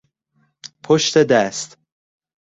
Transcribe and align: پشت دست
پشت 0.83 1.17
دست 1.17 1.77